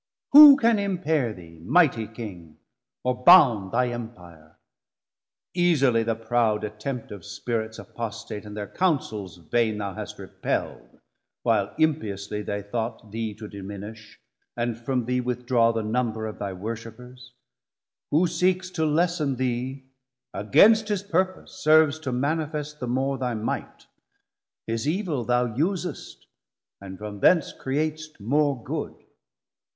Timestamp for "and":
8.43-8.55, 14.57-14.75, 26.81-26.97